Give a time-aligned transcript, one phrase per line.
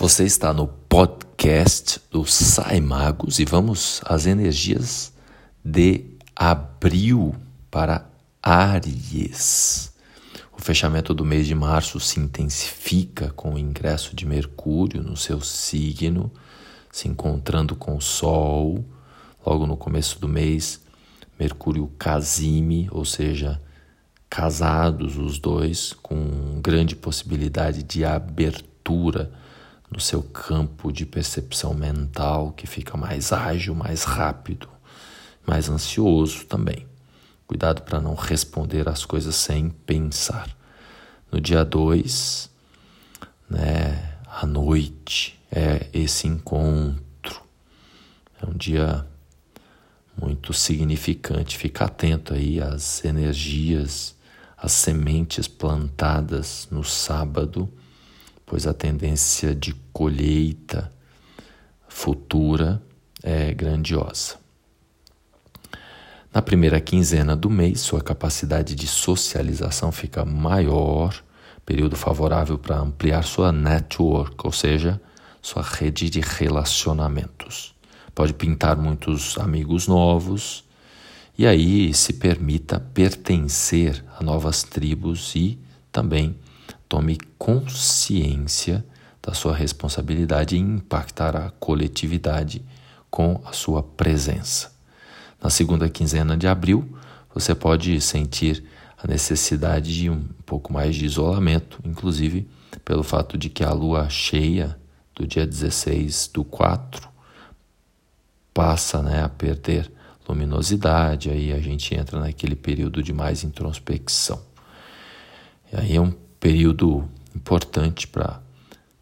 [0.00, 5.12] Você está no podcast do Sai Magos e vamos às energias
[5.62, 7.34] de abril
[7.70, 8.08] para
[8.42, 9.92] Áries.
[10.56, 15.42] O fechamento do mês de março se intensifica com o ingresso de Mercúrio no seu
[15.42, 16.32] signo,
[16.90, 18.82] se encontrando com o Sol.
[19.44, 20.80] Logo no começo do mês,
[21.38, 23.60] Mercúrio casime, ou seja,
[24.30, 29.30] casados os dois, com grande possibilidade de abertura
[29.90, 34.68] no seu campo de percepção mental, que fica mais ágil, mais rápido,
[35.46, 36.86] mais ansioso também.
[37.46, 40.48] Cuidado para não responder as coisas sem pensar.
[41.32, 42.48] No dia 2,
[43.48, 47.42] né, à noite, é esse encontro.
[48.40, 49.04] É um dia
[50.16, 51.58] muito significante.
[51.58, 54.14] Fica atento aí às energias,
[54.56, 57.68] às sementes plantadas no sábado
[58.50, 60.90] pois a tendência de colheita
[61.86, 62.82] futura
[63.22, 64.38] é grandiosa.
[66.34, 71.14] Na primeira quinzena do mês, sua capacidade de socialização fica maior,
[71.64, 75.00] período favorável para ampliar sua network, ou seja,
[75.40, 77.72] sua rede de relacionamentos.
[78.12, 80.64] Pode pintar muitos amigos novos
[81.38, 85.56] e aí se permita pertencer a novas tribos e
[85.92, 86.34] também
[86.90, 88.84] Tome consciência
[89.22, 92.64] da sua responsabilidade em impactar a coletividade
[93.08, 94.72] com a sua presença.
[95.40, 96.98] Na segunda quinzena de abril,
[97.32, 98.64] você pode sentir
[98.98, 102.50] a necessidade de um pouco mais de isolamento, inclusive
[102.84, 104.76] pelo fato de que a lua cheia
[105.14, 107.08] do dia 16 do 4
[108.52, 109.92] passa né, a perder
[110.28, 114.42] luminosidade, aí a gente entra naquele período de mais introspecção.
[115.72, 118.42] E aí é um período importante para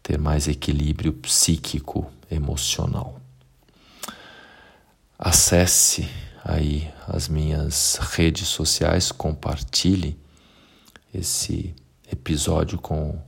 [0.03, 3.19] ter mais equilíbrio psíquico, emocional.
[5.17, 6.07] Acesse
[6.43, 10.19] aí as minhas redes sociais, compartilhe
[11.13, 11.73] esse
[12.11, 13.19] episódio com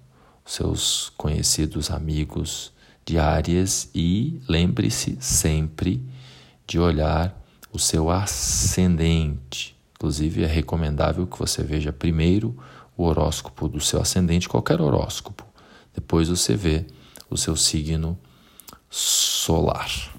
[0.45, 2.71] seus conhecidos amigos
[3.05, 6.03] de áreas e lembre-se sempre
[6.67, 7.37] de olhar
[7.71, 9.75] o seu ascendente.
[9.95, 12.57] Inclusive, é recomendável que você veja primeiro
[12.97, 15.45] o horóscopo do seu ascendente, qualquer horóscopo.
[15.93, 16.85] Depois você vê
[17.29, 18.17] o seu signo
[18.89, 20.10] solar.